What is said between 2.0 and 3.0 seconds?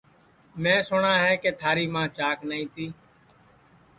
چاک نائی تی